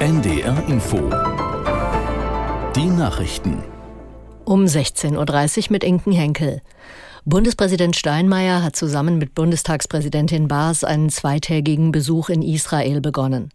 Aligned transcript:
NDR 0.00 0.66
Info. 0.66 0.96
Die 2.74 2.86
Nachrichten. 2.86 3.62
Um 4.46 4.64
16.30 4.64 5.58
Uhr 5.58 5.72
mit 5.72 5.84
Inken 5.84 6.14
Henkel. 6.14 6.62
Bundespräsident 7.26 7.94
Steinmeier 7.96 8.62
hat 8.62 8.76
zusammen 8.76 9.18
mit 9.18 9.34
Bundestagspräsidentin 9.34 10.48
Baas 10.48 10.84
einen 10.84 11.10
zweitägigen 11.10 11.92
Besuch 11.92 12.30
in 12.30 12.40
Israel 12.40 13.02
begonnen. 13.02 13.50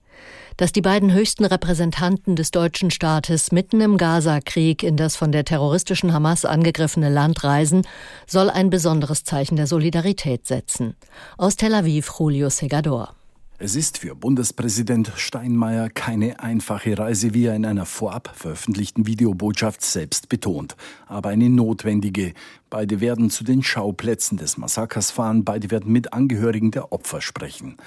Dass 0.58 0.72
die 0.72 0.84
beiden 0.84 1.12
höchsten 1.12 1.46
Repräsentanten 1.46 2.36
des 2.36 2.52
deutschen 2.52 2.92
Staates 2.92 3.52
mitten 3.52 3.82
im 3.82 3.98
Gaza-Krieg 3.98 4.84
in 4.84 4.98
das 4.98 5.16
von 5.16 5.32
der 5.32 5.46
terroristischen 5.46 6.14
Hamas 6.14 6.46
angegriffene 6.46 7.10
Land 7.10 7.44
reisen, 7.44 7.88
soll 8.28 8.52
ein 8.52 8.70
besonderes 8.70 9.24
Zeichen 9.24 9.56
der 9.56 9.66
Solidarität 9.66 10.46
setzen. 10.46 10.96
Aus 11.40 11.56
Tel 11.56 11.74
Aviv 11.74 12.14
Julio 12.20 12.52
Segador. 12.52 13.16
Es 13.58 13.78
ist 13.78 14.00
für 14.00 14.16
Bundespräsident 14.16 15.14
Steinmeier 15.16 15.90
keine 15.90 16.42
einfache 16.42 16.98
Reise, 16.98 17.34
wie 17.34 17.46
er 17.46 17.56
in 17.56 17.66
einer 17.66 17.86
vorab 17.86 18.34
veröffentlichten 18.36 19.08
Videobotschaft 19.08 19.82
selbst 19.82 20.28
betont, 20.28 20.76
aber 21.08 21.30
eine 21.30 21.50
notwendige. 21.50 22.34
Beide 22.70 23.00
werden 23.00 23.30
zu 23.30 23.46
den 23.46 23.64
Schauplätzen 23.64 24.38
des 24.38 24.58
Massakers 24.58 25.10
fahren, 25.10 25.46
beide 25.46 25.72
werden 25.72 25.94
mit 25.94 26.12
Angehörigen 26.12 26.72
der 26.72 26.92
Opfer 26.92 27.22
sprechen. 27.22 27.78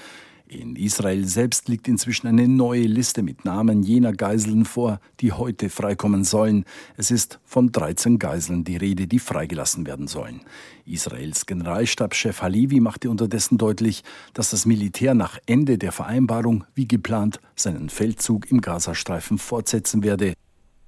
In 0.51 0.75
Israel 0.77 1.27
selbst 1.27 1.69
liegt 1.69 1.87
inzwischen 1.87 2.25
eine 2.25 2.47
neue 2.47 2.87
Liste 2.87 3.21
mit 3.21 3.45
Namen 3.45 3.83
jener 3.83 4.13
Geiseln 4.13 4.65
vor, 4.65 4.99
die 5.19 5.31
heute 5.31 5.69
freikommen 5.69 6.23
sollen. 6.23 6.65
Es 6.97 7.11
ist 7.11 7.39
von 7.45 7.71
13 7.71 8.17
Geiseln 8.17 8.63
die 8.63 8.75
Rede, 8.75 9.05
die 9.05 9.19
freigelassen 9.19 9.85
werden 9.85 10.07
sollen. 10.07 10.41
Israels 10.87 11.45
Generalstabschef 11.45 12.41
Halivi 12.41 12.79
machte 12.79 13.11
unterdessen 13.11 13.59
deutlich, 13.59 14.03
dass 14.33 14.49
das 14.49 14.65
Militär 14.65 15.13
nach 15.13 15.37
Ende 15.45 15.77
der 15.77 15.91
Vereinbarung 15.91 16.63
wie 16.73 16.87
geplant 16.87 17.39
seinen 17.55 17.89
Feldzug 17.89 18.49
im 18.49 18.59
Gazastreifen 18.59 19.37
fortsetzen 19.37 20.01
werde. 20.01 20.33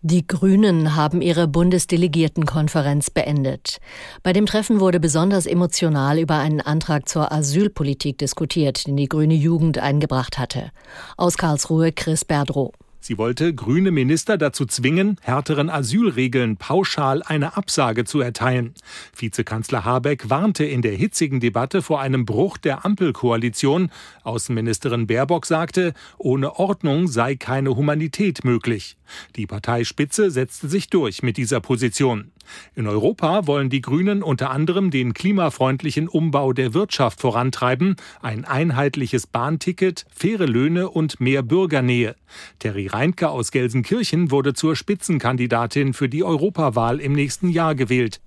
Die 0.04 0.26
Grünen 0.26 0.96
haben 0.96 1.22
ihre 1.22 1.48
Bundesdelegiertenkonferenz 1.48 3.12
beendet. 3.12 3.78
Bei 4.24 4.34
dem 4.34 4.48
Treffen 4.48 4.80
wurde 4.80 5.00
besonders 5.00 5.46
emotional 5.46 6.18
über 6.18 6.40
einen 6.40 6.60
Antrag 6.60 7.08
zur 7.08 7.32
Asylpolitik 7.32 8.18
diskutiert, 8.18 8.88
den 8.88 8.98
die 8.98 9.08
grüne 9.08 9.36
Jugend 9.36 9.78
eingebracht 9.78 10.40
hatte. 10.40 10.72
Aus 11.18 11.38
Karlsruhe 11.38 11.92
Chris 11.92 12.26
Berdrow. 12.26 12.72
Sie 13.04 13.18
wollte 13.18 13.54
grüne 13.54 13.90
Minister 13.90 14.38
dazu 14.38 14.66
zwingen, 14.66 15.18
härteren 15.22 15.72
Asylregeln 15.72 16.58
pauschal 16.58 17.24
eine 17.24 17.58
Absage 17.58 18.04
zu 18.04 18.22
erteilen. 18.22 18.76
Vizekanzler 19.16 19.86
Habeck 19.86 20.30
warnte 20.30 20.66
in 20.66 20.84
der 20.84 20.94
hitzigen 20.94 21.40
Debatte 21.40 21.82
vor 21.82 22.00
einem 22.00 22.26
Bruch 22.26 22.58
der 22.58 22.86
Ampelkoalition. 22.86 23.92
Außenministerin 24.24 25.08
Baerbock 25.08 25.48
sagte, 25.48 25.94
ohne 26.20 26.60
Ordnung 26.60 27.08
sei 27.08 27.36
keine 27.36 27.76
Humanität 27.76 28.44
möglich. 28.44 28.98
Die 29.36 29.48
Parteispitze 29.48 30.32
setzte 30.32 30.68
sich 30.70 30.90
durch 30.90 31.24
mit 31.24 31.38
dieser 31.38 31.62
Position. 31.62 32.32
In 32.76 32.88
Europa 32.88 33.48
wollen 33.48 33.70
die 33.70 33.82
Grünen 33.82 34.24
unter 34.24 34.52
anderem 34.52 34.92
den 34.92 35.14
klimafreundlichen 35.14 36.08
Umbau 36.08 36.54
der 36.54 36.74
Wirtschaft 36.74 37.22
vorantreiben, 37.22 37.96
ein 38.22 38.46
einheitliches 38.46 39.28
Bahnticket, 39.28 40.06
faire 40.14 40.46
Löhne 40.46 40.90
und 40.90 41.20
mehr 41.20 41.44
Bürgernähe. 41.44 42.16
Terry 42.60 42.88
Reintke 42.88 43.30
aus 43.30 43.52
Gelsenkirchen 43.52 44.32
wurde 44.32 44.54
zur 44.54 44.76
Spitzenkandidatin 44.76 45.94
für 45.94 46.10
die 46.10 46.24
Europawahl 46.24 47.00
im 47.00 47.14
nächsten 47.14 47.50
Jahr 47.50 47.76
gewählt. 47.76 48.22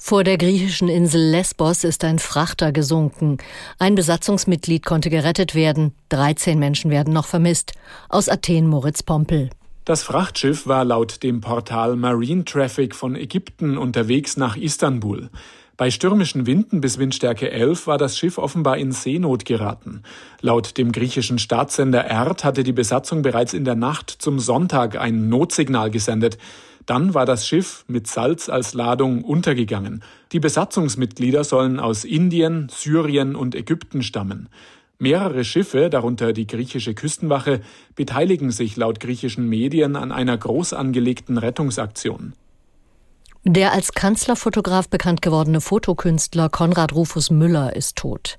Vor 0.00 0.22
der 0.22 0.38
griechischen 0.38 0.88
Insel 0.88 1.20
Lesbos 1.32 1.82
ist 1.82 2.04
ein 2.04 2.20
Frachter 2.20 2.70
gesunken. 2.70 3.38
Ein 3.80 3.96
Besatzungsmitglied 3.96 4.86
konnte 4.86 5.10
gerettet 5.10 5.56
werden. 5.56 5.92
13 6.10 6.56
Menschen 6.56 6.92
werden 6.92 7.12
noch 7.12 7.26
vermisst. 7.26 7.72
Aus 8.08 8.28
Athen 8.28 8.68
Moritz 8.68 9.02
Pompel. 9.02 9.50
Das 9.88 10.02
Frachtschiff 10.02 10.66
war 10.66 10.84
laut 10.84 11.22
dem 11.22 11.40
Portal 11.40 11.96
Marine 11.96 12.44
Traffic 12.44 12.94
von 12.94 13.16
Ägypten 13.16 13.78
unterwegs 13.78 14.36
nach 14.36 14.54
Istanbul. 14.54 15.30
Bei 15.78 15.90
stürmischen 15.90 16.44
Winden 16.44 16.82
bis 16.82 16.98
Windstärke 16.98 17.50
11 17.50 17.86
war 17.86 17.96
das 17.96 18.18
Schiff 18.18 18.36
offenbar 18.36 18.76
in 18.76 18.92
Seenot 18.92 19.46
geraten. 19.46 20.02
Laut 20.42 20.76
dem 20.76 20.92
griechischen 20.92 21.38
Staatssender 21.38 22.04
ERD 22.04 22.44
hatte 22.44 22.64
die 22.64 22.74
Besatzung 22.74 23.22
bereits 23.22 23.54
in 23.54 23.64
der 23.64 23.76
Nacht 23.76 24.10
zum 24.10 24.40
Sonntag 24.40 25.00
ein 25.00 25.30
Notsignal 25.30 25.90
gesendet. 25.90 26.36
Dann 26.84 27.14
war 27.14 27.24
das 27.24 27.48
Schiff 27.48 27.86
mit 27.88 28.06
Salz 28.08 28.50
als 28.50 28.74
Ladung 28.74 29.24
untergegangen. 29.24 30.02
Die 30.32 30.40
Besatzungsmitglieder 30.40 31.44
sollen 31.44 31.80
aus 31.80 32.04
Indien, 32.04 32.68
Syrien 32.70 33.34
und 33.34 33.54
Ägypten 33.54 34.02
stammen. 34.02 34.50
Mehrere 35.00 35.44
Schiffe, 35.44 35.90
darunter 35.90 36.32
die 36.32 36.48
griechische 36.48 36.92
Küstenwache, 36.92 37.60
beteiligen 37.94 38.50
sich 38.50 38.76
laut 38.76 38.98
griechischen 38.98 39.48
Medien 39.48 39.94
an 39.94 40.10
einer 40.10 40.36
groß 40.36 40.72
angelegten 40.72 41.38
Rettungsaktion. 41.38 42.32
Der 43.50 43.72
als 43.72 43.92
Kanzlerfotograf 43.92 44.90
bekannt 44.90 45.22
gewordene 45.22 45.62
Fotokünstler 45.62 46.50
Konrad 46.50 46.92
Rufus 46.92 47.30
Müller 47.30 47.74
ist 47.74 47.96
tot. 47.96 48.36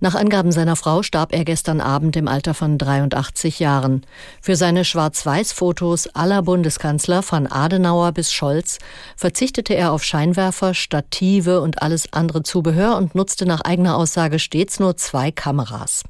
Nach 0.00 0.14
Angaben 0.14 0.52
seiner 0.52 0.76
Frau 0.76 1.02
starb 1.02 1.34
er 1.34 1.46
gestern 1.46 1.80
Abend 1.80 2.14
im 2.14 2.28
Alter 2.28 2.52
von 2.52 2.76
83 2.76 3.58
Jahren. 3.58 4.04
Für 4.42 4.54
seine 4.54 4.84
Schwarz-Weiß-Fotos 4.84 6.08
aller 6.08 6.42
Bundeskanzler 6.42 7.22
von 7.22 7.46
Adenauer 7.46 8.12
bis 8.12 8.34
Scholz 8.34 8.80
verzichtete 9.16 9.76
er 9.76 9.92
auf 9.92 10.04
Scheinwerfer, 10.04 10.74
Stative 10.74 11.62
und 11.62 11.80
alles 11.80 12.12
andere 12.12 12.42
Zubehör 12.42 12.98
und 12.98 13.14
nutzte 13.14 13.46
nach 13.46 13.62
eigener 13.62 13.96
Aussage 13.96 14.38
stets 14.38 14.78
nur 14.78 14.98
zwei 14.98 15.30
Kameras. 15.30 16.02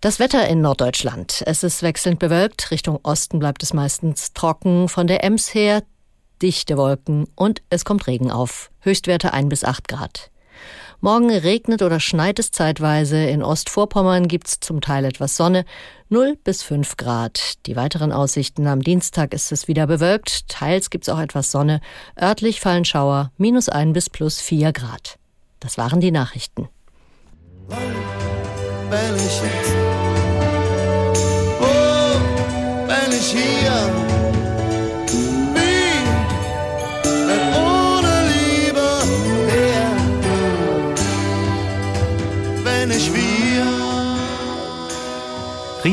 Das 0.00 0.20
Wetter 0.20 0.46
in 0.46 0.60
Norddeutschland. 0.60 1.42
Es 1.46 1.64
ist 1.64 1.82
wechselnd 1.82 2.20
bewölkt. 2.20 2.70
Richtung 2.70 3.00
Osten 3.02 3.40
bleibt 3.40 3.64
es 3.64 3.74
meistens 3.74 4.34
trocken. 4.34 4.88
Von 4.88 5.08
der 5.08 5.24
Ems 5.24 5.52
her 5.52 5.82
dichte 6.42 6.76
Wolken 6.76 7.26
und 7.34 7.62
es 7.70 7.84
kommt 7.84 8.06
Regen 8.06 8.30
auf. 8.30 8.70
Höchstwerte 8.80 9.32
1 9.32 9.48
bis 9.48 9.64
8 9.64 9.88
Grad. 9.88 10.30
Morgen 11.00 11.30
regnet 11.30 11.82
oder 11.82 12.00
schneit 12.00 12.38
es 12.38 12.50
zeitweise. 12.50 13.18
In 13.18 13.42
Ostvorpommern 13.42 14.28
gibt's 14.28 14.60
zum 14.60 14.80
Teil 14.80 15.04
etwas 15.04 15.36
Sonne. 15.36 15.64
0 16.08 16.38
bis 16.42 16.62
5 16.62 16.96
Grad. 16.96 17.66
Die 17.66 17.76
weiteren 17.76 18.12
Aussichten 18.12 18.66
am 18.66 18.80
Dienstag 18.80 19.34
ist 19.34 19.52
es 19.52 19.68
wieder 19.68 19.86
bewölkt. 19.86 20.48
Teils 20.48 20.88
gibt's 20.88 21.08
auch 21.08 21.20
etwas 21.20 21.50
Sonne. 21.50 21.80
Örtlich 22.20 22.60
fallen 22.60 22.84
Schauer. 22.84 23.30
Minus 23.36 23.68
1 23.68 23.92
bis 23.92 24.08
plus 24.08 24.40
4 24.40 24.72
Grad. 24.72 25.18
Das 25.60 25.76
waren 25.76 26.00
die 26.00 26.12
Nachrichten. 26.12 26.68
Wenn 27.68 29.16
ich 29.16 29.42
oh, 31.60 32.20
wenn 32.86 33.12
ich 33.12 33.32
hier 33.32 34.25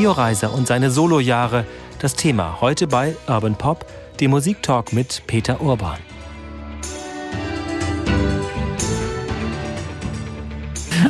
Rio 0.04 0.12
Reiser 0.12 0.52
und 0.52 0.66
seine 0.66 0.90
Solojahre, 0.90 1.64
das 1.98 2.14
Thema 2.14 2.60
heute 2.60 2.86
bei 2.86 3.16
Urban 3.26 3.56
Pop, 3.56 3.86
dem 4.20 4.32
Musiktalk 4.32 4.92
mit 4.92 5.22
Peter 5.26 5.62
Urban. 5.62 5.96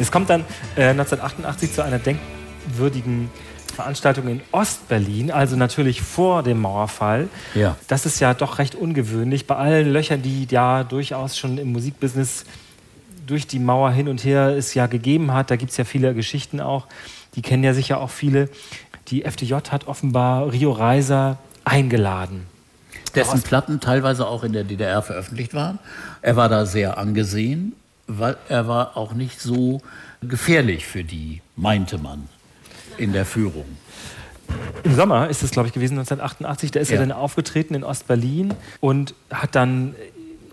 Es 0.00 0.12
kommt 0.12 0.31
dann 0.31 0.43
äh, 0.77 0.91
1988 0.91 1.72
zu 1.72 1.82
einer 1.82 1.99
denkwürdigen 1.99 3.32
Veranstaltung 3.75 4.28
in 4.28 4.41
Ostberlin, 4.53 5.32
also 5.32 5.56
natürlich 5.56 6.00
vor 6.00 6.44
dem 6.44 6.61
Mauerfall. 6.61 7.28
Ja. 7.56 7.76
Das 7.88 8.06
ist 8.06 8.21
ja 8.21 8.32
doch 8.32 8.61
recht 8.61 8.76
ungewöhnlich. 8.76 9.49
Bei 9.49 9.56
allen 9.56 9.93
Löchern, 9.93 10.22
die 10.22 10.47
ja 10.49 10.84
durchaus 10.84 11.37
schon 11.37 11.59
im 11.59 11.72
Musikbusiness 11.72 12.44
durch 13.26 13.49
die 13.49 13.59
Mauer 13.59 13.91
hin 13.91 14.06
und 14.06 14.25
her 14.25 14.50
es 14.56 14.75
ja 14.75 14.87
gegeben 14.87 15.32
hat, 15.32 15.50
da 15.50 15.56
gibt 15.56 15.72
es 15.72 15.78
ja 15.78 15.84
viele 15.84 16.15
Geschichten 16.15 16.61
auch 16.61 16.87
die 17.34 17.43
kennen 17.43 17.65
ja 17.65 17.75
sicher 17.75 18.00
auch 18.00 18.11
viele. 18.11 18.49
Die 19.08 19.25
FDJ 19.25 19.55
hat 19.70 19.87
offenbar 19.87 20.53
Rio 20.53 20.73
Reiser 20.73 21.38
eingeladen. 21.64 22.47
Dessen 23.14 23.43
Platten 23.43 23.81
teilweise 23.81 24.26
auch 24.26 24.44
in 24.44 24.53
der 24.53 24.64
DDR 24.64 25.03
veröffentlicht 25.03 25.55
waren. 25.55 25.79
Er 26.20 26.37
war 26.37 26.49
da 26.49 26.67
sehr 26.67 26.99
angesehen, 26.99 27.75
weil 28.06 28.37
er 28.49 28.67
war 28.67 28.97
auch 28.97 29.14
nicht 29.14 29.41
so 29.41 29.81
gefährlich 30.20 30.87
für 30.87 31.05
die, 31.05 31.41
meinte 31.56 31.99
man, 31.99 32.29
in 32.99 33.12
der 33.12 33.25
Führung. 33.25 33.67
Im 34.82 34.94
Sommer 34.94 35.29
ist 35.29 35.43
es, 35.43 35.50
glaube 35.50 35.69
ich, 35.69 35.75
gewesen, 35.75 35.94
1988. 35.94 36.70
Da 36.70 36.81
ist 36.81 36.91
ja. 36.91 36.97
er 36.97 37.06
dann 37.06 37.12
aufgetreten 37.12 37.75
in 37.75 37.85
Ostberlin 37.85 38.55
und 38.81 39.14
hat 39.31 39.55
dann 39.55 39.94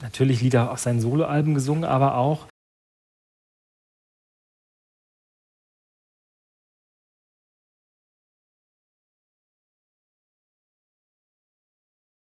natürlich 0.01 0.41
Lieder 0.41 0.71
aus 0.71 0.83
seinen 0.83 1.01
Soloalben 1.01 1.53
gesungen, 1.53 1.83
aber 1.83 2.15
auch 2.15 2.47